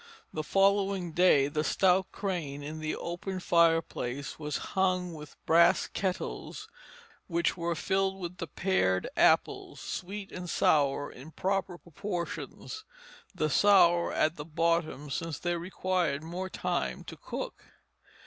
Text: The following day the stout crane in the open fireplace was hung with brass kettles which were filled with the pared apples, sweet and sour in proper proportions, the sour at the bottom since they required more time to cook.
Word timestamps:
The 0.33 0.41
following 0.41 1.11
day 1.11 1.47
the 1.47 1.63
stout 1.63 2.11
crane 2.11 2.63
in 2.63 2.79
the 2.79 2.95
open 2.95 3.39
fireplace 3.39 4.39
was 4.39 4.57
hung 4.73 5.13
with 5.13 5.35
brass 5.45 5.85
kettles 5.85 6.67
which 7.27 7.55
were 7.55 7.75
filled 7.75 8.17
with 8.19 8.37
the 8.37 8.47
pared 8.47 9.07
apples, 9.15 9.79
sweet 9.79 10.31
and 10.31 10.49
sour 10.49 11.11
in 11.11 11.29
proper 11.29 11.77
proportions, 11.77 12.83
the 13.35 13.47
sour 13.51 14.11
at 14.11 14.37
the 14.37 14.43
bottom 14.43 15.11
since 15.11 15.37
they 15.37 15.55
required 15.55 16.23
more 16.23 16.49
time 16.49 17.03
to 17.03 17.15
cook. 17.15 17.63